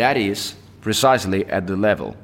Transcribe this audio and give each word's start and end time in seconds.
That 0.00 0.16
is, 0.16 0.54
precisely 0.80 1.44
at 1.44 1.66
the 1.66 1.76
level. 1.76 2.16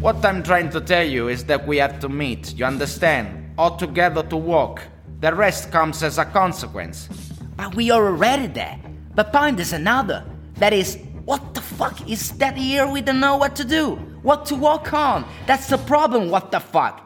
What 0.00 0.24
I'm 0.24 0.42
trying 0.42 0.70
to 0.70 0.80
tell 0.80 1.04
you 1.04 1.28
is 1.28 1.44
that 1.44 1.66
we 1.66 1.76
have 1.76 2.00
to 2.00 2.08
meet, 2.08 2.54
you 2.56 2.64
understand? 2.64 3.52
All 3.58 3.76
together 3.76 4.22
to 4.22 4.38
walk. 4.38 4.84
The 5.20 5.34
rest 5.34 5.70
comes 5.70 6.02
as 6.02 6.16
a 6.16 6.24
consequence. 6.24 7.10
But 7.58 7.74
we 7.74 7.90
are 7.90 8.06
already 8.06 8.46
there. 8.46 8.80
But 9.14 9.34
point 9.34 9.60
is 9.60 9.74
another. 9.74 10.24
That 10.58 10.72
is, 10.72 10.98
what 11.24 11.54
the 11.54 11.60
fuck 11.60 12.08
is 12.10 12.32
that 12.38 12.56
here 12.56 12.86
we 12.86 13.00
don't 13.00 13.20
know 13.20 13.36
what 13.36 13.54
to 13.56 13.64
do? 13.64 13.94
What 14.22 14.44
to 14.46 14.56
walk 14.56 14.92
on? 14.92 15.24
That's 15.46 15.68
the 15.68 15.78
problem, 15.78 16.30
what 16.30 16.50
the 16.50 16.58
fuck? 16.58 17.00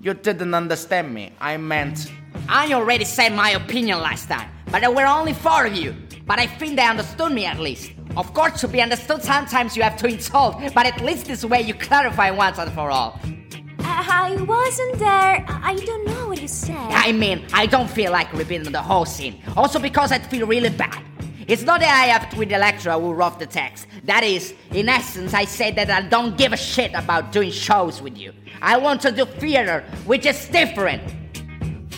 You 0.00 0.12
didn't 0.12 0.54
understand 0.54 1.14
me. 1.14 1.32
I 1.40 1.56
meant. 1.56 2.12
I 2.48 2.72
already 2.74 3.04
said 3.04 3.32
my 3.34 3.50
opinion 3.50 4.00
last 4.00 4.28
time, 4.28 4.50
but 4.70 4.80
there 4.80 4.90
were 4.90 5.06
only 5.06 5.32
four 5.32 5.66
of 5.66 5.74
you. 5.74 5.94
But 6.26 6.38
I 6.38 6.46
think 6.46 6.76
they 6.76 6.86
understood 6.86 7.32
me 7.32 7.46
at 7.46 7.58
least. 7.58 7.92
Of 8.16 8.34
course, 8.34 8.60
to 8.60 8.68
be 8.68 8.82
understood, 8.82 9.22
sometimes 9.22 9.76
you 9.76 9.82
have 9.82 9.96
to 9.98 10.06
insult, 10.06 10.56
but 10.74 10.84
at 10.84 11.00
least 11.00 11.26
this 11.26 11.44
way 11.44 11.62
you 11.62 11.74
clarify 11.74 12.30
once 12.30 12.58
and 12.58 12.70
for 12.72 12.90
all. 12.90 13.18
Uh, 13.22 13.82
I 13.82 14.36
wasn't 14.46 14.98
there. 14.98 15.44
I 15.48 15.74
don't 15.86 16.06
know 16.06 16.28
what 16.28 16.40
you 16.40 16.48
said. 16.48 16.76
I 16.76 17.12
mean, 17.12 17.46
I 17.52 17.66
don't 17.66 17.88
feel 17.88 18.12
like 18.12 18.32
repeating 18.32 18.72
the 18.72 18.82
whole 18.82 19.06
scene. 19.06 19.42
Also 19.56 19.78
because 19.78 20.12
I 20.12 20.18
feel 20.18 20.46
really 20.46 20.70
bad. 20.70 21.02
It's 21.50 21.62
not 21.62 21.80
that 21.80 21.92
I 21.92 22.06
have 22.12 22.30
to 22.30 22.36
the 22.46 22.58
lecturer 22.58 22.92
who 22.92 23.12
wrote 23.12 23.40
the 23.40 23.46
text. 23.46 23.88
That 24.04 24.22
is, 24.22 24.54
in 24.70 24.88
essence, 24.88 25.34
I 25.34 25.46
say 25.46 25.72
that 25.72 25.90
I 25.90 26.02
don't 26.02 26.38
give 26.38 26.52
a 26.52 26.56
shit 26.56 26.94
about 26.94 27.32
doing 27.32 27.50
shows 27.50 28.00
with 28.00 28.16
you. 28.16 28.32
I 28.62 28.76
want 28.76 29.00
to 29.00 29.10
do 29.10 29.24
theater, 29.24 29.82
which 30.06 30.26
is 30.26 30.46
different. 30.46 31.02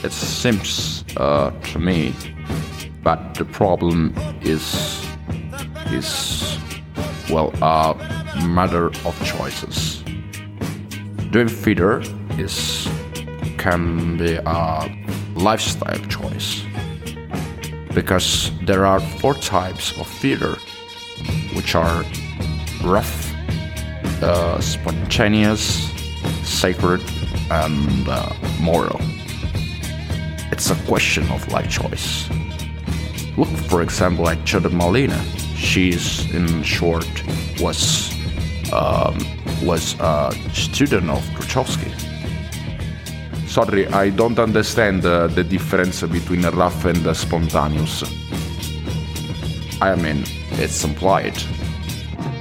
It 0.02 0.12
seems 0.12 1.04
uh, 1.18 1.50
to 1.50 1.78
me, 1.78 2.14
but 3.02 3.34
the 3.34 3.44
problem 3.44 4.14
is 4.40 5.06
is 5.90 6.56
well 7.28 7.52
a 7.60 7.94
matter 8.46 8.86
of 9.04 9.14
choices. 9.22 10.02
Doing 11.30 11.48
theater 11.48 12.02
is 12.38 12.88
can 13.58 14.16
be 14.16 14.38
a 14.46 14.88
lifestyle 15.34 16.00
choice 16.08 16.64
because 17.94 18.50
there 18.62 18.86
are 18.86 19.00
four 19.00 19.34
types 19.34 19.96
of 19.98 20.06
theater, 20.06 20.56
which 21.54 21.74
are 21.74 22.04
rough, 22.82 23.32
uh, 24.22 24.60
spontaneous, 24.60 25.90
sacred, 26.42 27.00
and 27.50 28.08
uh, 28.08 28.32
moral. 28.60 29.00
It's 30.50 30.70
a 30.70 30.76
question 30.86 31.30
of 31.30 31.46
life 31.52 31.70
choice. 31.70 32.28
Look, 33.36 33.48
for 33.48 33.82
example, 33.82 34.28
at 34.28 34.44
Judith 34.44 34.72
Malina. 34.72 35.20
She's, 35.56 36.32
in 36.34 36.62
short, 36.62 37.06
was 37.60 38.12
um, 38.72 39.16
was 39.62 39.94
a 40.00 40.32
student 40.52 41.08
of 41.08 41.22
Grotowski. 41.36 42.01
Sorry, 43.52 43.86
I 43.88 44.08
don't 44.08 44.38
understand 44.38 45.04
uh, 45.04 45.26
the 45.26 45.44
difference 45.44 46.00
between 46.00 46.40
rough 46.40 46.86
and 46.86 47.06
uh, 47.06 47.12
spontaneous. 47.12 48.02
I 49.78 49.94
mean, 49.94 50.24
it's 50.52 50.82
implied. 50.84 51.36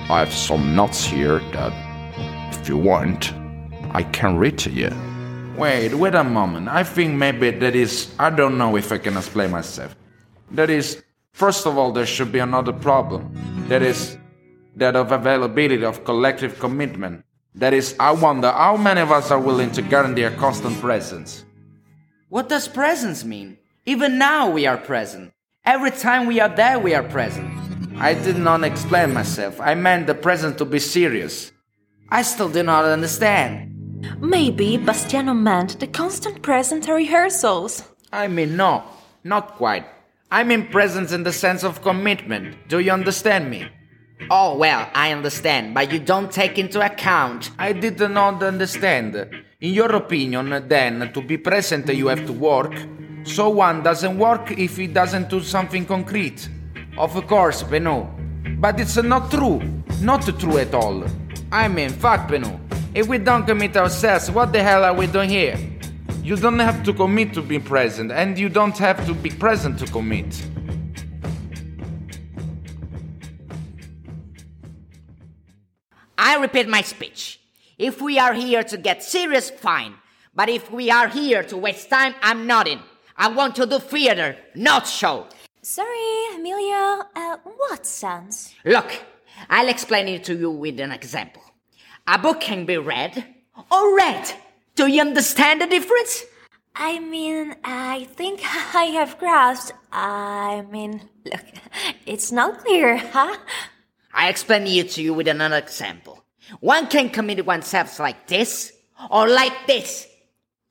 I 0.09 0.19
have 0.19 0.31
some 0.31 0.73
notes 0.73 1.03
here 1.03 1.39
that, 1.51 1.73
if 2.53 2.69
you 2.69 2.77
want, 2.77 3.33
I 3.93 4.03
can 4.03 4.37
read 4.37 4.57
to 4.59 4.69
you. 4.69 4.89
Wait, 5.57 5.93
wait 5.93 6.15
a 6.15 6.23
moment. 6.23 6.69
I 6.69 6.85
think 6.85 7.15
maybe 7.15 7.51
that 7.51 7.75
is. 7.75 8.07
I 8.17 8.29
don't 8.29 8.57
know 8.57 8.77
if 8.77 8.93
I 8.93 8.97
can 8.97 9.17
explain 9.17 9.51
myself. 9.51 9.93
That 10.51 10.69
is, 10.69 11.03
first 11.33 11.67
of 11.67 11.77
all, 11.77 11.91
there 11.91 12.05
should 12.05 12.31
be 12.31 12.39
another 12.39 12.71
problem. 12.71 13.35
That 13.67 13.81
is, 13.81 14.17
that 14.77 14.95
of 14.95 15.11
availability 15.11 15.83
of 15.83 16.05
collective 16.05 16.57
commitment. 16.57 17.25
That 17.55 17.73
is, 17.73 17.95
I 17.99 18.11
wonder 18.11 18.51
how 18.51 18.77
many 18.77 19.01
of 19.01 19.11
us 19.11 19.29
are 19.31 19.39
willing 19.39 19.71
to 19.71 19.81
guarantee 19.81 20.23
a 20.23 20.31
constant 20.31 20.79
presence. 20.79 21.43
What 22.29 22.47
does 22.47 22.67
presence 22.67 23.25
mean? 23.25 23.57
Even 23.85 24.17
now 24.17 24.49
we 24.49 24.65
are 24.65 24.77
present. 24.77 25.33
Every 25.65 25.91
time 25.91 26.27
we 26.27 26.39
are 26.39 26.49
there, 26.49 26.79
we 26.79 26.95
are 26.95 27.03
present. 27.03 27.51
I 27.97 28.13
did 28.13 28.37
not 28.37 28.63
explain 28.63 29.13
myself. 29.13 29.59
I 29.59 29.75
meant 29.75 30.07
the 30.07 30.15
present 30.15 30.57
to 30.59 30.65
be 30.65 30.79
serious. 30.79 31.51
I 32.09 32.21
still 32.23 32.49
do 32.49 32.63
not 32.63 32.85
understand. 32.85 33.67
Maybe 34.19 34.77
Bastiano 34.77 35.33
meant 35.37 35.79
the 35.79 35.87
constant 35.87 36.41
present 36.41 36.87
at 36.87 36.93
rehearsals. 36.93 37.83
I 38.11 38.27
mean, 38.27 38.55
no, 38.55 38.83
not 39.23 39.55
quite. 39.55 39.85
I 40.31 40.43
mean 40.43 40.67
presence 40.67 41.11
in 41.11 41.23
the 41.23 41.33
sense 41.33 41.63
of 41.63 41.81
commitment. 41.81 42.55
Do 42.69 42.79
you 42.79 42.91
understand 42.91 43.49
me? 43.49 43.67
Oh, 44.29 44.57
well, 44.57 44.89
I 44.93 45.11
understand, 45.11 45.73
but 45.73 45.91
you 45.91 45.99
don't 45.99 46.31
take 46.31 46.57
into 46.57 46.79
account. 46.79 47.51
I 47.57 47.73
did 47.73 47.99
not 47.99 48.41
understand. 48.43 49.15
In 49.59 49.73
your 49.73 49.91
opinion, 49.95 50.67
then, 50.67 51.11
to 51.13 51.21
be 51.21 51.37
present, 51.37 51.87
you 51.93 52.07
have 52.07 52.25
to 52.25 52.33
work. 52.33 52.73
So 53.23 53.49
one 53.49 53.83
doesn't 53.83 54.17
work 54.17 54.51
if 54.51 54.77
he 54.77 54.87
doesn't 54.87 55.29
do 55.29 55.41
something 55.41 55.85
concrete. 55.85 56.49
Of 56.97 57.13
course, 57.27 57.63
Beno. 57.63 58.09
But 58.59 58.79
it's 58.79 58.97
not 58.97 59.31
true. 59.31 59.61
Not 60.01 60.23
true 60.39 60.57
at 60.57 60.73
all. 60.73 61.03
I 61.51 61.67
mean, 61.67 61.89
fuck, 61.89 62.27
Beno. 62.27 62.59
If 62.93 63.07
we 63.07 63.17
don't 63.17 63.45
commit 63.45 63.77
ourselves, 63.77 64.31
what 64.31 64.51
the 64.51 64.63
hell 64.63 64.83
are 64.83 64.93
we 64.93 65.07
doing 65.07 65.29
here? 65.29 65.57
You 66.23 66.35
don't 66.35 66.59
have 66.59 66.83
to 66.83 66.93
commit 66.93 67.33
to 67.33 67.41
be 67.41 67.59
present, 67.59 68.11
and 68.11 68.37
you 68.37 68.49
don't 68.49 68.77
have 68.77 69.05
to 69.07 69.13
be 69.13 69.29
present 69.29 69.79
to 69.79 69.85
commit. 69.87 70.45
I 76.31 76.35
repeat 76.35 76.69
my 76.69 76.81
speech. 76.81 77.41
If 77.77 78.01
we 78.01 78.17
are 78.17 78.33
here 78.33 78.63
to 78.63 78.77
get 78.77 79.03
serious, 79.03 79.49
fine. 79.49 79.95
But 80.33 80.47
if 80.47 80.71
we 80.71 80.89
are 80.89 81.09
here 81.09 81.43
to 81.43 81.57
waste 81.57 81.89
time, 81.89 82.15
I'm 82.21 82.47
not 82.47 82.69
in. 82.69 82.79
I 83.17 83.27
want 83.27 83.53
to 83.57 83.65
do 83.65 83.79
theater, 83.79 84.37
not 84.55 84.87
show. 84.87 85.27
Sorry, 85.61 86.35
Emilio. 86.35 87.03
Uh, 87.13 87.35
what 87.43 87.85
sense? 87.85 88.55
Look, 88.63 88.89
I'll 89.49 89.67
explain 89.67 90.07
it 90.07 90.23
to 90.23 90.33
you 90.33 90.51
with 90.51 90.79
an 90.79 90.93
example. 90.93 91.43
A 92.07 92.17
book 92.17 92.39
can 92.39 92.65
be 92.65 92.77
read 92.77 93.25
or 93.69 93.93
read. 93.93 94.31
Do 94.75 94.87
you 94.87 95.01
understand 95.01 95.59
the 95.59 95.67
difference? 95.67 96.23
I 96.73 96.99
mean, 96.99 97.55
I 97.65 98.05
think 98.15 98.39
I 98.73 98.85
have 98.99 99.19
grasped. 99.19 99.73
I 99.91 100.63
mean, 100.71 101.09
look, 101.25 101.43
it's 102.05 102.31
not 102.31 102.59
clear, 102.59 102.97
huh? 103.11 103.35
I 104.13 104.29
explain 104.29 104.67
it 104.67 104.91
to 104.91 105.01
you 105.01 105.13
with 105.13 105.27
another 105.27 105.57
example. 105.57 106.23
One 106.59 106.87
can 106.87 107.09
commit 107.09 107.45
oneself 107.45 107.99
like 107.99 108.27
this 108.27 108.73
or 109.09 109.27
like 109.27 109.67
this. 109.67 110.07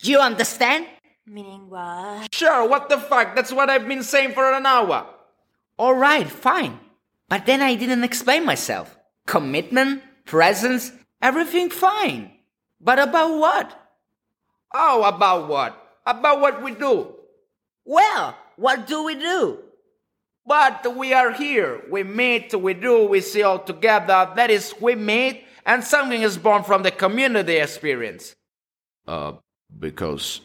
Do 0.00 0.10
you 0.10 0.18
understand? 0.18 0.86
Meaning 1.26 1.70
what? 1.70 2.34
Sure, 2.34 2.68
what 2.68 2.88
the 2.88 2.98
fuck? 2.98 3.34
That's 3.34 3.52
what 3.52 3.70
I've 3.70 3.86
been 3.86 4.02
saying 4.02 4.32
for 4.32 4.52
an 4.52 4.66
hour. 4.66 5.06
All 5.78 5.94
right, 5.94 6.28
fine. 6.28 6.78
But 7.28 7.46
then 7.46 7.62
I 7.62 7.76
didn't 7.76 8.04
explain 8.04 8.44
myself. 8.44 8.98
Commitment, 9.26 10.02
presence, 10.24 10.92
everything 11.22 11.70
fine. 11.70 12.32
But 12.80 12.98
about 12.98 13.38
what? 13.38 13.88
Oh, 14.74 15.04
about 15.04 15.48
what? 15.48 15.76
About 16.06 16.40
what 16.40 16.62
we 16.62 16.74
do. 16.74 17.14
Well, 17.84 18.36
what 18.56 18.86
do 18.86 19.04
we 19.04 19.14
do? 19.14 19.58
But 20.46 20.96
we 20.96 21.12
are 21.12 21.32
here. 21.32 21.82
We 21.90 22.02
meet, 22.02 22.54
we 22.54 22.74
do, 22.74 23.06
we 23.06 23.20
see 23.20 23.42
all 23.42 23.58
together. 23.58 24.32
That 24.34 24.50
is, 24.50 24.74
we 24.80 24.94
meet, 24.94 25.44
and 25.64 25.84
something 25.84 26.22
is 26.22 26.38
born 26.38 26.64
from 26.64 26.82
the 26.82 26.90
community 26.90 27.56
experience. 27.56 28.34
Uh, 29.06 29.32
because, 29.78 30.40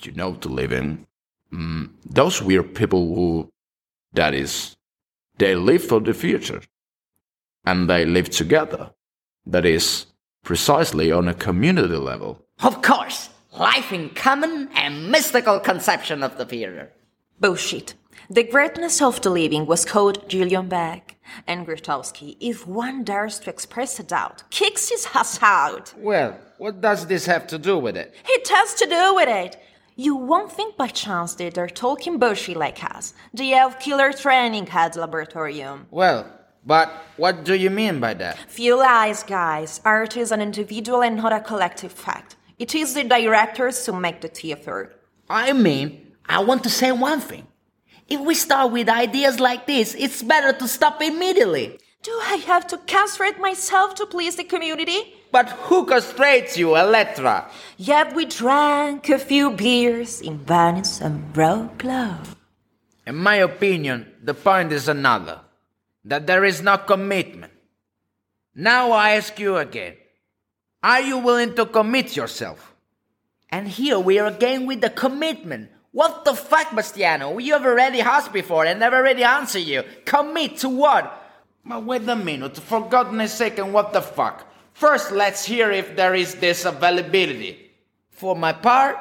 you 0.00 0.12
know, 0.12 0.34
to 0.34 0.48
live 0.48 0.72
in, 0.72 1.06
mm, 1.52 1.90
those 2.04 2.42
weird 2.42 2.74
people 2.74 3.14
who, 3.14 3.50
that 4.12 4.34
is, 4.34 4.76
they 5.38 5.54
live 5.54 5.84
for 5.84 6.00
the 6.00 6.14
future. 6.14 6.62
And 7.64 7.88
they 7.88 8.04
live 8.04 8.30
together. 8.30 8.90
That 9.46 9.64
is, 9.64 10.06
precisely 10.42 11.12
on 11.12 11.28
a 11.28 11.34
community 11.34 11.96
level. 11.96 12.44
Of 12.62 12.82
course, 12.82 13.30
life 13.58 13.92
in 13.92 14.10
common 14.10 14.68
and 14.74 15.10
mystical 15.10 15.60
conception 15.60 16.22
of 16.22 16.36
the 16.36 16.46
future. 16.46 16.90
Bullshit. 17.40 17.94
The 18.30 18.44
greatness 18.44 19.02
of 19.02 19.20
the 19.20 19.30
living 19.30 19.66
was 19.66 19.84
called 19.84 20.28
Julian 20.28 20.68
Beck, 20.68 21.16
and 21.46 21.66
Grotowski, 21.66 22.36
if 22.40 22.66
one 22.66 23.04
dares 23.04 23.38
to 23.40 23.50
express 23.50 23.98
a 23.98 24.02
doubt, 24.02 24.42
kicks 24.50 24.88
his 24.90 25.06
ass 25.14 25.38
out. 25.42 25.92
Well, 25.96 26.38
what 26.58 26.80
does 26.80 27.06
this 27.06 27.26
have 27.26 27.46
to 27.48 27.58
do 27.58 27.78
with 27.78 27.96
it? 27.96 28.14
It 28.24 28.48
has 28.48 28.74
to 28.74 28.86
do 28.86 29.14
with 29.14 29.28
it. 29.28 29.56
You 29.96 30.16
won't 30.16 30.50
think 30.52 30.76
by 30.76 30.88
chance 30.88 31.34
that 31.34 31.54
they're 31.54 31.68
talking 31.68 32.18
bullshit 32.18 32.56
like 32.56 32.82
us. 32.82 33.12
The 33.34 33.52
elf 33.54 33.78
killer 33.80 34.12
training 34.12 34.66
head 34.68 34.92
laboratorium. 34.94 35.86
Well, 35.90 36.26
But 36.64 36.90
what 37.16 37.44
do 37.44 37.54
you 37.54 37.70
mean 37.70 37.98
by 37.98 38.14
that? 38.14 38.38
Few 38.48 38.76
lies, 38.78 39.24
guys. 39.24 39.80
Art 39.84 40.16
is 40.16 40.30
an 40.30 40.40
individual 40.40 41.02
and 41.02 41.16
not 41.16 41.32
a 41.32 41.40
collective 41.40 41.92
fact. 41.92 42.36
It 42.58 42.74
is 42.74 42.94
the 42.94 43.02
directors 43.02 43.84
who 43.84 43.92
make 43.98 44.20
the 44.20 44.28
theater. 44.28 44.94
I 45.28 45.52
mean, 45.52 46.12
I 46.28 46.38
want 46.38 46.62
to 46.62 46.70
say 46.70 46.92
one 46.92 47.20
thing. 47.20 47.46
If 48.12 48.20
we 48.20 48.34
start 48.34 48.72
with 48.72 48.90
ideas 48.90 49.40
like 49.40 49.66
this, 49.66 49.94
it's 49.94 50.22
better 50.22 50.52
to 50.58 50.68
stop 50.68 51.00
immediately. 51.00 51.78
Do 52.02 52.12
I 52.28 52.36
have 52.44 52.66
to 52.66 52.76
castrate 52.84 53.40
myself 53.40 53.94
to 53.94 54.04
please 54.04 54.36
the 54.36 54.44
community? 54.44 55.14
But 55.32 55.48
who 55.64 55.86
castrates 55.86 56.58
you, 56.58 56.76
Elettra? 56.76 57.48
Yet 57.78 58.14
we 58.14 58.26
drank 58.26 59.08
a 59.08 59.18
few 59.18 59.52
beers 59.52 60.20
in 60.20 60.36
Venice 60.36 61.00
and 61.00 61.32
broke 61.32 61.84
love. 61.84 62.36
In 63.06 63.16
my 63.16 63.36
opinion, 63.36 64.12
the 64.22 64.34
point 64.34 64.72
is 64.72 64.88
another 64.88 65.40
that 66.04 66.26
there 66.26 66.44
is 66.44 66.60
no 66.60 66.76
commitment. 66.76 67.54
Now 68.54 68.92
I 68.92 69.12
ask 69.12 69.38
you 69.38 69.56
again 69.56 69.96
are 70.82 71.00
you 71.00 71.16
willing 71.16 71.54
to 71.54 71.64
commit 71.64 72.14
yourself? 72.14 72.74
And 73.48 73.66
here 73.66 73.98
we 73.98 74.18
are 74.18 74.28
again 74.28 74.66
with 74.66 74.82
the 74.82 74.90
commitment. 74.90 75.70
What 75.92 76.24
the 76.24 76.34
fuck, 76.34 76.70
Bastiano? 76.70 77.38
You 77.38 77.52
have 77.52 77.66
already 77.66 78.00
asked 78.00 78.32
before 78.32 78.64
and 78.64 78.82
I've 78.82 78.94
already 78.94 79.24
answered 79.24 79.60
you. 79.60 79.84
Commit 80.06 80.56
to 80.58 80.70
what? 80.70 81.18
But 81.64 81.84
wait 81.84 82.08
a 82.08 82.16
minute, 82.16 82.56
for 82.56 82.88
goodness 82.88 83.34
sake, 83.34 83.58
and 83.58 83.72
what 83.72 83.92
the 83.92 84.02
fuck? 84.02 84.46
First, 84.72 85.12
let's 85.12 85.44
hear 85.44 85.70
if 85.70 85.94
there 85.94 86.14
is 86.14 86.36
this 86.36 86.64
availability. 86.64 87.70
For 88.10 88.34
my 88.34 88.52
part, 88.52 88.96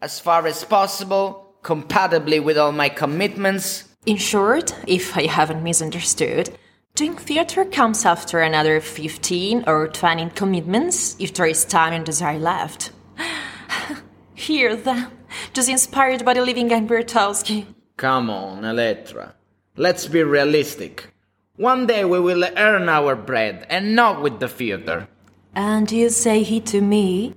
as 0.00 0.18
far 0.20 0.46
as 0.46 0.64
possible, 0.64 1.54
compatibly 1.62 2.40
with 2.40 2.56
all 2.56 2.72
my 2.72 2.88
commitments. 2.88 3.84
In 4.06 4.16
short, 4.16 4.74
if 4.86 5.16
I 5.16 5.26
haven't 5.26 5.64
misunderstood, 5.64 6.56
doing 6.94 7.16
theater 7.16 7.64
comes 7.64 8.06
after 8.06 8.40
another 8.40 8.80
15 8.80 9.64
or 9.66 9.88
20 9.88 10.30
commitments 10.30 11.16
if 11.18 11.34
there 11.34 11.46
is 11.46 11.64
time 11.64 11.92
and 11.92 12.06
desire 12.06 12.38
left. 12.38 12.92
Hear 14.34 14.76
them, 14.76 15.10
just 15.52 15.68
inspired 15.68 16.24
by 16.24 16.34
the 16.34 16.44
living 16.44 16.68
Guy 16.68 16.80
Bertowski. 16.80 17.66
Come 17.96 18.30
on, 18.30 18.62
Elettra. 18.62 19.34
Let's 19.76 20.06
be 20.06 20.22
realistic. 20.22 21.12
One 21.56 21.86
day 21.86 22.04
we 22.04 22.20
will 22.20 22.44
earn 22.56 22.88
our 22.88 23.16
bread, 23.16 23.66
and 23.70 23.96
not 23.96 24.22
with 24.22 24.40
the 24.40 24.48
theater. 24.48 25.08
And 25.54 25.90
you 25.90 26.10
say 26.10 26.42
he 26.42 26.60
to 26.60 26.80
me? 26.80 27.34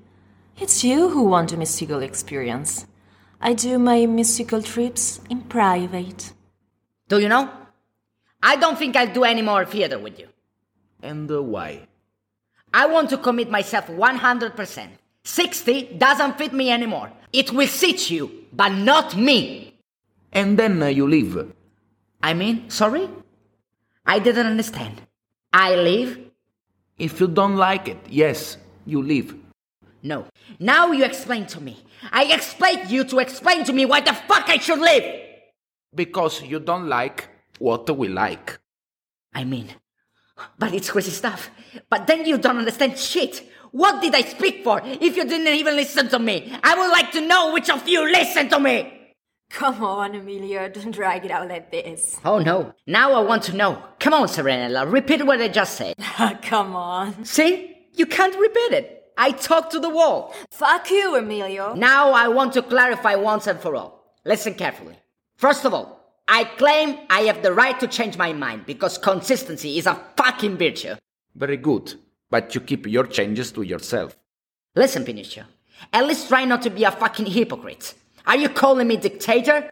It's 0.58 0.84
you 0.84 1.10
who 1.10 1.24
want 1.24 1.54
a 1.54 1.58
mystical 1.58 2.02
experience. 2.02 2.86
I 3.40 3.54
do 3.54 3.80
my 3.80 4.06
mystical 4.06 4.62
trips 4.62 5.22
in 5.30 5.42
private. 5.44 6.34
Do 7.08 7.20
you 7.20 7.30
know? 7.30 7.50
I 8.44 8.58
don't 8.58 8.78
think 8.78 8.96
I'll 8.96 9.14
do 9.14 9.24
any 9.24 9.42
more 9.42 9.66
theater 9.66 9.98
with 9.98 10.20
you. 10.20 10.28
And 11.02 11.32
uh, 11.32 11.42
why? 11.42 11.88
I 12.74 12.88
want 12.88 13.10
to 13.12 13.18
commit 13.18 13.50
myself 13.50 13.88
100%. 13.88 14.88
60 15.24 15.84
doesn't 15.98 16.38
fit 16.38 16.54
me 16.54 16.70
anymore. 16.70 17.12
It 17.32 17.52
will 17.52 17.68
sit 17.68 18.10
you, 18.10 18.46
but 18.52 18.70
not 18.70 19.16
me. 19.16 19.76
And 20.32 20.58
then 20.58 20.82
uh, 20.82 20.88
you 20.88 21.08
leave. 21.08 21.54
I 22.22 22.34
mean, 22.34 22.70
sorry? 22.70 23.10
I 24.06 24.20
didn't 24.20 24.48
understand. 24.48 25.02
I 25.54 25.76
leave? 25.76 26.32
If 26.98 27.20
you 27.20 27.28
don't 27.28 27.56
like 27.56 27.88
it, 27.88 27.98
yes, 28.10 28.58
you 28.86 29.02
leave. 29.02 29.36
No. 30.02 30.26
Now 30.60 30.92
you 30.92 31.04
explain 31.04 31.46
to 31.48 31.62
me. 31.62 31.84
I 32.12 32.26
expect 32.34 32.90
you 32.90 33.04
to 33.06 33.20
explain 33.20 33.64
to 33.66 33.74
me 33.74 33.86
why 33.86 34.02
the 34.02 34.14
fuck 34.14 34.50
I 34.50 34.58
should 34.58 34.80
leave. 34.80 35.04
Because 35.94 36.42
you 36.42 36.60
don't 36.60 36.88
like 36.88 37.30
what 37.58 37.90
we 37.96 38.08
like. 38.08 38.60
I 39.34 39.44
mean, 39.44 39.70
but 40.58 40.74
it's 40.74 40.90
crazy 40.90 41.12
stuff. 41.12 41.50
But 41.90 42.08
then 42.08 42.26
you 42.26 42.38
don't 42.38 42.58
understand 42.58 42.98
shit. 42.98 43.44
What 43.72 44.02
did 44.02 44.16
I 44.16 44.22
speak 44.22 44.64
for 44.64 44.82
if 44.84 45.16
you 45.16 45.26
didn't 45.26 45.48
even 45.54 45.76
listen 45.76 46.10
to 46.10 46.20
me? 46.20 46.54
I 46.64 46.76
would 46.78 46.92
like 46.92 47.12
to 47.14 47.22
know 47.22 47.54
which 47.54 47.70
of 47.70 47.88
you 47.88 48.04
listened 48.04 48.50
to 48.52 48.60
me. 48.60 48.94
Come 49.50 49.84
on, 49.84 50.14
Emilio, 50.14 50.70
don't 50.70 50.92
drag 50.92 51.26
it 51.26 51.32
out 51.32 51.50
like 51.50 51.72
this. 51.72 52.20
Oh 52.24 52.38
no, 52.40 52.74
now 52.86 53.14
I 53.14 53.22
want 53.22 53.44
to 53.44 53.56
know. 53.56 53.82
Come 54.00 54.14
on, 54.14 54.28
Serenella, 54.28 54.92
repeat 54.92 55.26
what 55.26 55.42
I 55.42 55.48
just 55.48 55.76
said. 55.76 55.96
Come 56.44 56.76
on. 56.76 57.26
See? 57.26 57.76
You 57.94 58.06
can't 58.06 58.38
repeat 58.38 58.74
it. 58.74 59.04
I 59.18 59.32
talk 59.32 59.70
to 59.72 59.80
the 59.80 59.90
wall. 59.90 60.34
Fuck 60.52 60.90
you, 60.92 61.16
Emilio. 61.16 61.74
Now 61.74 62.12
I 62.12 62.28
want 62.28 62.54
to 62.54 62.62
clarify 62.62 63.16
once 63.16 63.48
and 63.48 63.60
for 63.60 63.76
all. 63.76 64.16
Listen 64.24 64.54
carefully. 64.54 64.96
First 65.36 65.66
of 65.66 65.74
all, 65.74 66.00
I 66.28 66.44
claim 66.44 67.00
I 67.10 67.22
have 67.22 67.42
the 67.42 67.52
right 67.52 67.78
to 67.80 67.88
change 67.88 68.18
my 68.18 68.32
mind 68.34 68.66
because 68.66 68.98
consistency 68.98 69.78
is 69.80 69.88
a 69.88 70.00
fucking 70.16 70.58
virtue. 70.58 70.96
Very 71.36 71.58
good, 71.58 71.96
but 72.30 72.54
you 72.56 72.62
keep 72.62 72.88
your 72.88 73.06
changes 73.06 73.52
to 73.54 73.62
yourself. 73.62 74.18
Listen, 74.76 75.04
Pinicio, 75.04 75.46
at 75.94 76.06
least 76.06 76.28
try 76.28 76.46
not 76.46 76.62
to 76.64 76.70
be 76.70 76.84
a 76.84 76.92
fucking 76.92 77.26
hypocrite. 77.26 77.94
Are 78.26 78.38
you 78.38 78.50
calling 78.50 78.88
me 78.88 78.98
dictator? 78.98 79.70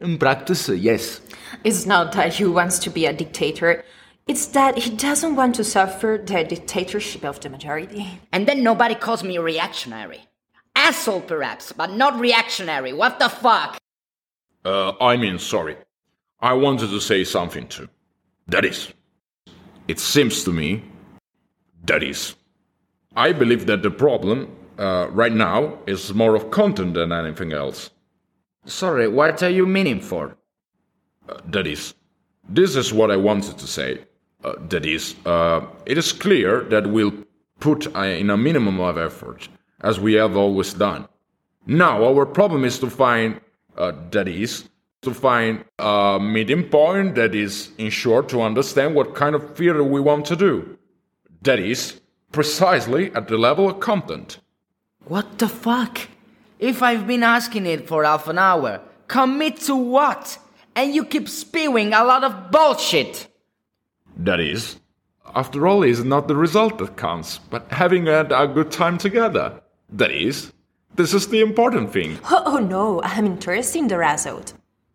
In 0.00 0.18
practice, 0.18 0.68
uh, 0.68 0.72
yes. 0.72 1.20
It's 1.62 1.86
not 1.86 2.12
that 2.12 2.34
he 2.34 2.44
wants 2.44 2.78
to 2.80 2.90
be 2.90 3.06
a 3.06 3.12
dictator. 3.12 3.84
It's 4.26 4.46
that 4.48 4.78
he 4.78 4.90
doesn't 4.96 5.36
want 5.36 5.54
to 5.56 5.64
suffer 5.64 6.20
the 6.24 6.44
dictatorship 6.44 7.24
of 7.24 7.40
the 7.40 7.50
majority. 7.50 8.20
And 8.32 8.46
then 8.46 8.62
nobody 8.62 8.94
calls 8.94 9.22
me 9.22 9.38
reactionary. 9.38 10.20
Asshole, 10.74 11.20
perhaps, 11.20 11.72
but 11.72 11.92
not 11.92 12.18
reactionary. 12.18 12.92
What 12.92 13.18
the 13.18 13.28
fuck? 13.28 13.78
Uh, 14.64 14.92
I 15.00 15.16
mean, 15.16 15.38
sorry. 15.38 15.76
I 16.40 16.54
wanted 16.54 16.88
to 16.90 17.00
say 17.00 17.24
something 17.24 17.68
too. 17.68 17.88
That 18.48 18.64
is, 18.64 18.92
it 19.86 20.00
seems 20.00 20.42
to 20.44 20.52
me, 20.52 20.82
that 21.84 22.02
is, 22.02 22.34
I 23.16 23.32
believe 23.32 23.66
that 23.66 23.82
the 23.82 23.90
problem 23.90 24.48
uh, 24.78 25.08
right 25.10 25.32
now 25.32 25.78
is 25.86 26.14
more 26.14 26.34
of 26.34 26.50
content 26.50 26.94
than 26.94 27.12
anything 27.12 27.52
else. 27.52 27.90
Sorry, 28.64 29.08
what 29.08 29.42
are 29.42 29.50
you 29.50 29.66
meaning 29.66 30.00
for? 30.00 30.36
Uh, 31.28 31.40
that 31.46 31.66
is, 31.66 31.94
this 32.48 32.76
is 32.76 32.92
what 32.92 33.10
I 33.10 33.16
wanted 33.16 33.58
to 33.58 33.66
say. 33.66 34.04
Uh, 34.44 34.54
that 34.68 34.86
is, 34.86 35.14
uh, 35.26 35.60
it 35.86 35.98
is 35.98 36.12
clear 36.12 36.62
that 36.64 36.86
we'll 36.86 37.12
put 37.60 37.94
uh, 37.94 38.00
in 38.00 38.30
a 38.30 38.36
minimum 38.36 38.80
of 38.80 38.98
effort, 38.98 39.48
as 39.82 40.00
we 40.00 40.14
have 40.14 40.36
always 40.36 40.74
done. 40.74 41.06
Now, 41.66 42.04
our 42.04 42.26
problem 42.26 42.64
is 42.64 42.78
to 42.80 42.90
find, 42.90 43.40
uh, 43.76 43.92
that 44.10 44.26
is, 44.26 44.68
to 45.02 45.14
find 45.14 45.64
a 45.78 46.18
medium 46.20 46.64
point 46.64 47.14
that 47.14 47.34
is, 47.34 47.70
in 47.78 47.90
short, 47.90 48.28
to 48.30 48.42
understand 48.42 48.94
what 48.94 49.14
kind 49.14 49.34
of 49.34 49.56
theater 49.56 49.84
we 49.84 50.00
want 50.00 50.24
to 50.26 50.36
do. 50.36 50.78
That 51.42 51.58
is, 51.58 52.00
precisely 52.30 53.12
at 53.14 53.28
the 53.28 53.36
level 53.36 53.68
of 53.68 53.80
content. 53.80 54.38
What 55.04 55.38
the 55.38 55.48
fuck? 55.48 56.08
If 56.58 56.82
I've 56.82 57.06
been 57.06 57.22
asking 57.22 57.66
it 57.66 57.88
for 57.88 58.04
half 58.04 58.28
an 58.28 58.38
hour, 58.38 58.80
commit 59.08 59.56
to 59.62 59.74
what? 59.74 60.38
And 60.76 60.94
you 60.94 61.04
keep 61.04 61.28
spewing 61.28 61.92
a 61.92 62.04
lot 62.04 62.24
of 62.24 62.50
bullshit. 62.50 63.28
That 64.16 64.40
is, 64.40 64.78
after 65.34 65.66
all, 65.66 65.82
it's 65.82 66.00
not 66.00 66.28
the 66.28 66.36
result 66.36 66.78
that 66.78 66.96
counts, 66.96 67.38
but 67.50 67.70
having 67.72 68.06
had 68.06 68.30
a 68.32 68.46
good 68.46 68.70
time 68.70 68.96
together. 68.96 69.60
That 69.90 70.12
is, 70.12 70.52
this 70.94 71.12
is 71.12 71.28
the 71.28 71.40
important 71.40 71.92
thing. 71.92 72.18
Oh, 72.24 72.42
oh 72.46 72.58
no, 72.58 73.02
I'm 73.02 73.26
interested 73.26 73.78
in 73.80 73.88
the 73.88 73.98
result. 73.98 74.52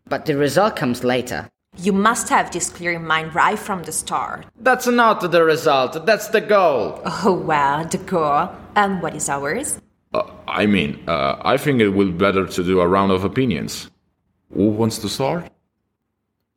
But 0.08 0.24
the 0.24 0.36
result 0.36 0.76
comes 0.76 1.04
later. 1.04 1.50
You 1.80 1.92
must 1.92 2.28
have 2.28 2.50
this 2.50 2.70
clear 2.70 2.92
in 2.92 3.06
mind 3.06 3.36
right 3.36 3.58
from 3.58 3.84
the 3.84 3.92
start. 3.92 4.46
That's 4.58 4.88
not 4.88 5.20
the 5.20 5.44
result, 5.44 6.04
that's 6.04 6.26
the 6.28 6.40
goal. 6.40 7.00
Oh 7.04 7.32
well, 7.32 7.84
the 7.84 7.98
goal. 7.98 8.50
And 8.74 9.00
what 9.00 9.14
is 9.14 9.28
ours? 9.28 9.78
Uh, 10.12 10.24
I 10.48 10.66
mean, 10.66 11.04
uh, 11.06 11.36
I 11.42 11.56
think 11.56 11.80
it 11.80 11.90
will 11.90 12.06
be 12.06 12.18
better 12.18 12.46
to 12.46 12.64
do 12.64 12.80
a 12.80 12.88
round 12.88 13.12
of 13.12 13.22
opinions. 13.22 13.90
Who 14.52 14.70
wants 14.70 14.98
to 14.98 15.08
start? 15.08 15.52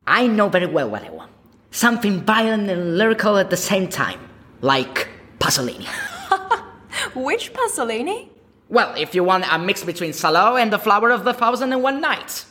I 0.08 0.26
know 0.26 0.50
very 0.50 0.66
well 0.66 0.90
what 0.90 1.04
I 1.04 1.12
want. 1.12 1.30
Something 1.70 2.22
violent 2.22 2.70
and 2.70 2.98
lyrical 2.98 3.38
at 3.38 3.52
the 3.52 3.58
same 3.58 3.88
time. 3.88 4.20
Like 4.62 5.08
Pasolini. 5.40 5.86
Which 7.16 7.54
Pasolini? 7.54 8.30
Well, 8.70 8.94
if 8.98 9.14
you 9.14 9.24
want 9.24 9.46
a 9.52 9.60
mix 9.60 9.84
between 9.84 10.14
Salo 10.14 10.56
and 10.56 10.74
the 10.74 10.80
Flower 10.80 11.12
of 11.12 11.26
the 11.26 11.34
Thousand 11.34 11.74
and 11.74 11.84
One 11.84 12.02
Nights. 12.02 12.48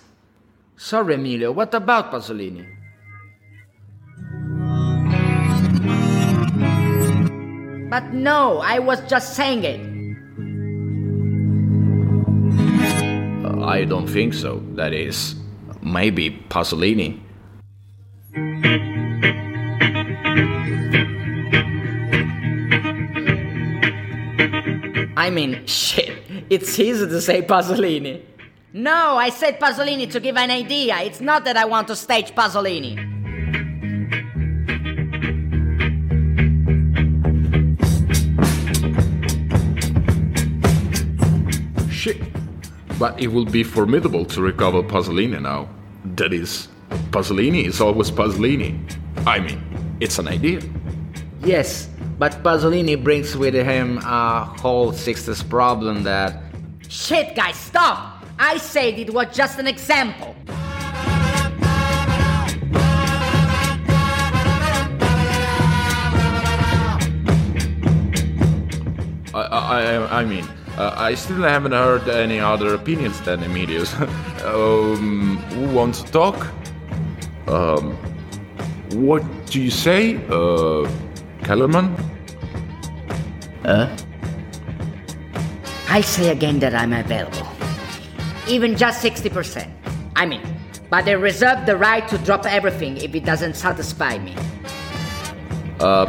Sorry, 0.82 1.14
Emilio, 1.14 1.52
what 1.52 1.74
about 1.74 2.10
Pasolini? 2.10 2.66
But 7.90 8.14
no, 8.14 8.60
I 8.64 8.78
was 8.78 8.98
just 9.02 9.34
saying 9.36 9.64
it. 9.64 9.78
Uh, 13.44 13.62
I 13.62 13.84
don't 13.84 14.06
think 14.06 14.32
so. 14.32 14.62
That 14.72 14.94
is, 14.94 15.34
maybe 15.82 16.30
Pasolini. 16.48 17.20
I 25.18 25.28
mean, 25.28 25.62
shit, 25.66 26.22
it's 26.48 26.78
easy 26.78 27.06
to 27.06 27.20
say 27.20 27.42
Pasolini. 27.42 28.29
No, 28.72 29.16
I 29.16 29.30
said 29.30 29.58
Pasolini 29.58 30.08
to 30.12 30.20
give 30.20 30.36
an 30.36 30.48
idea. 30.48 31.00
It's 31.00 31.20
not 31.20 31.44
that 31.44 31.56
I 31.56 31.64
want 31.64 31.88
to 31.88 31.96
stage 31.96 32.32
Pasolini. 32.36 32.94
Shit. 41.90 42.22
But 42.96 43.20
it 43.20 43.26
would 43.28 43.50
be 43.50 43.64
formidable 43.64 44.24
to 44.26 44.40
recover 44.40 44.84
Pasolini 44.84 45.42
now. 45.42 45.68
That 46.14 46.32
is, 46.32 46.68
Pasolini 47.10 47.66
is 47.66 47.80
always 47.80 48.12
Pasolini. 48.12 48.78
I 49.26 49.40
mean, 49.40 49.60
it's 49.98 50.20
an 50.20 50.28
idea. 50.28 50.60
Yes, 51.42 51.88
but 52.20 52.40
Pasolini 52.44 53.02
brings 53.02 53.36
with 53.36 53.54
him 53.54 53.98
a 53.98 54.44
whole 54.44 54.92
60s 54.92 55.48
problem 55.50 56.04
that. 56.04 56.40
Shit, 56.88 57.34
guys, 57.34 57.56
stop! 57.56 58.19
I 58.42 58.56
said 58.56 58.98
it 58.98 59.12
was 59.12 59.26
just 59.36 59.58
an 59.58 59.66
example. 59.66 60.34
I, 69.34 69.42
I, 69.42 70.20
I 70.20 70.24
mean, 70.24 70.48
uh, 70.78 70.94
I 70.96 71.14
still 71.16 71.42
haven't 71.42 71.72
heard 71.72 72.08
any 72.08 72.40
other 72.40 72.74
opinions 72.74 73.20
than 73.20 73.42
Emilio's. 73.42 73.92
um, 74.44 75.36
who 75.50 75.74
wants 75.74 76.02
to 76.02 76.10
talk? 76.10 76.46
Um, 77.46 77.92
what 79.06 79.22
do 79.50 79.60
you 79.60 79.70
say, 79.70 80.16
uh, 80.30 80.90
Kellerman? 81.44 81.94
I 85.90 86.00
say 86.00 86.30
again 86.30 86.58
that 86.60 86.74
I'm 86.74 86.94
available. 86.94 87.49
Even 88.50 88.76
just 88.76 89.00
60%. 89.04 89.70
I 90.16 90.26
mean, 90.26 90.42
but 90.90 91.08
I 91.08 91.12
reserve 91.12 91.66
the 91.66 91.76
right 91.76 92.06
to 92.08 92.18
drop 92.18 92.44
everything 92.46 92.96
if 92.96 93.14
it 93.14 93.24
doesn't 93.24 93.54
satisfy 93.54 94.18
me. 94.18 94.34
Uh, 95.78 96.06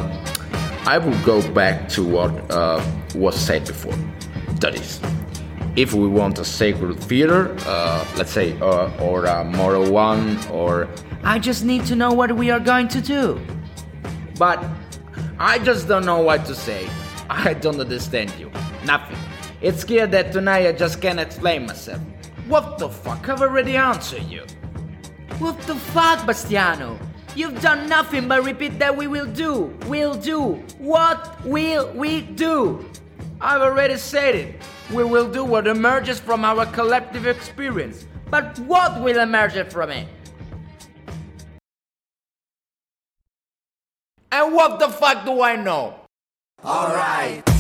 I 0.88 0.98
will 0.98 1.17
go 1.24 1.48
back 1.53 1.88
to 1.89 2.03
what 2.03 2.31
uh, 2.50 2.83
was 3.13 3.36
said 3.36 3.67
before. 3.67 3.95
That 4.60 4.74
is, 4.74 5.00
if 5.75 5.93
we 5.93 6.07
want 6.07 6.39
a 6.39 6.43
sacred 6.43 7.00
theater, 7.00 7.55
uh, 7.67 8.05
let's 8.17 8.31
say, 8.31 8.60
uh, 8.60 8.89
or 9.00 9.25
a 9.25 9.43
moral 9.43 9.91
one, 9.91 10.43
or 10.48 10.89
I 11.24 11.38
just 11.38 11.63
need 11.63 11.86
to 11.86 11.95
know 11.95 12.12
what 12.12 12.36
we 12.36 12.50
are 12.50 12.60
going 12.60 12.88
to 12.88 13.01
do. 13.01 13.39
But 14.39 14.65
I 15.38 15.60
just 15.60 15.88
don't 15.88 16.05
know 16.05 16.21
what 16.21 16.45
to 16.48 16.55
say. 16.55 16.89
I 17.29 17.53
don't 17.53 17.79
understand 17.79 18.33
you. 18.39 18.51
Nothing. 18.83 19.17
It's 19.62 19.83
clear 19.83 20.07
that 20.07 20.31
tonight 20.31 20.65
I 20.65 20.71
just 20.71 21.00
can't 21.01 21.19
explain 21.19 21.67
myself. 21.67 22.01
What 22.48 22.77
the 22.77 22.89
fuck? 22.89 23.29
I've 23.29 23.41
already 23.41 23.77
answered 23.77 24.24
you. 24.24 24.43
What 25.39 25.60
the 25.62 25.75
fuck, 25.75 26.25
Bastiano? 26.25 27.00
You've 27.36 27.62
done 27.62 27.88
nothing 27.88 28.27
but 28.27 28.43
repeat 28.43 28.77
that 28.79 28.95
we 28.95 29.07
will 29.07 29.25
do, 29.25 29.74
we'll 29.88 30.15
do. 30.15 30.62
What 30.77 31.43
will 31.45 31.91
we 31.93 32.21
do? 32.21 32.89
I've 33.39 33.62
already 33.62 33.98
said 33.98 34.36
it. 34.36 34.62
We 34.91 35.03
will 35.03 35.31
do 35.31 35.45
what 35.45 35.65
emerges 35.65 36.19
from 36.19 36.43
our 36.43 36.65
collective 36.67 37.25
experience. 37.25 38.05
But 38.29 38.60
what 38.60 39.01
will 39.01 39.19
emerge 39.19 39.71
from 39.71 39.91
it? 39.91 40.07
And 44.31 44.53
what 44.53 44.79
the 44.79 44.89
fuck 44.89 45.25
do 45.25 45.41
I 45.41 45.55
know? 45.55 45.95
Alright. 46.63 47.50